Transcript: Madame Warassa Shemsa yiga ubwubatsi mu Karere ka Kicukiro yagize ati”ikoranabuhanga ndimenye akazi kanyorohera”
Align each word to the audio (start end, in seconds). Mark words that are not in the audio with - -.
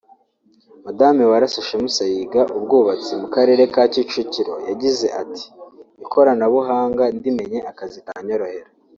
Madame 0.85 1.21
Warassa 1.31 1.61
Shemsa 1.67 2.03
yiga 2.13 2.41
ubwubatsi 2.57 3.11
mu 3.21 3.27
Karere 3.35 3.63
ka 3.73 3.83
Kicukiro 3.93 4.53
yagize 4.69 5.07
ati”ikoranabuhanga 5.21 7.03
ndimenye 7.17 7.59
akazi 7.71 7.99
kanyorohera” 8.07 8.67